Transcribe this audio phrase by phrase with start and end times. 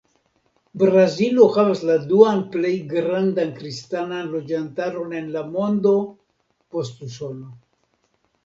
[0.83, 5.95] Brazilo havas la duan plej grandan kristanan loĝantaron en la mondo
[6.77, 7.55] post Usono.